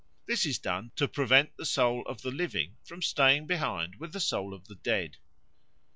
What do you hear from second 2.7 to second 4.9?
from staying behind with the soul of the